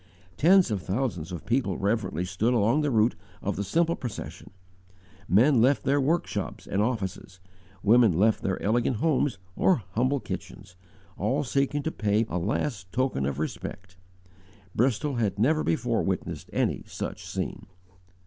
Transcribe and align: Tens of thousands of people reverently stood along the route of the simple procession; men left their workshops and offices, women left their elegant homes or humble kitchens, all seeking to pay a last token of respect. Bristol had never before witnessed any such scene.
Tens 0.35 0.71
of 0.71 0.81
thousands 0.81 1.31
of 1.31 1.45
people 1.45 1.77
reverently 1.77 2.25
stood 2.25 2.55
along 2.55 2.81
the 2.81 2.89
route 2.89 3.13
of 3.39 3.55
the 3.55 3.63
simple 3.63 3.95
procession; 3.95 4.49
men 5.27 5.61
left 5.61 5.83
their 5.83 6.01
workshops 6.01 6.65
and 6.65 6.81
offices, 6.81 7.39
women 7.83 8.11
left 8.11 8.41
their 8.41 8.59
elegant 8.63 8.95
homes 8.95 9.37
or 9.55 9.83
humble 9.91 10.19
kitchens, 10.19 10.75
all 11.19 11.43
seeking 11.43 11.83
to 11.83 11.91
pay 11.91 12.25
a 12.29 12.39
last 12.39 12.91
token 12.91 13.27
of 13.27 13.37
respect. 13.37 13.95
Bristol 14.73 15.17
had 15.17 15.37
never 15.37 15.63
before 15.63 16.01
witnessed 16.01 16.49
any 16.51 16.83
such 16.87 17.23
scene. 17.23 17.67